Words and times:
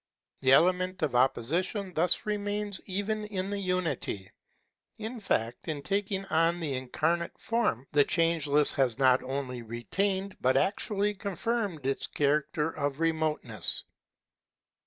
The 0.39 0.51
element 0.51 1.03
of 1.03 1.13
opposition 1.13 1.93
thus 1.93 2.25
remains 2.25 2.81
even 2.87 3.23
in 3.25 3.51
the 3.51 3.59
unity. 3.59 4.31
In 4.97 5.19
fact, 5.19 5.67
in 5.67 5.83
taking 5.83 6.25
on 6.25 6.55
its 6.63 6.75
incarnate 6.75 7.37
form, 7.37 7.85
the 7.91 8.03
Changeless 8.03 8.71
has 8.71 8.97
not 8.97 9.21
only 9.21 9.61
retained 9.61 10.37
but 10.41 10.57
actually 10.57 11.13
confirmed 11.13 11.85
its 11.85 12.07
character 12.07 12.71
of 12.71 12.99
remoteness. 12.99 13.83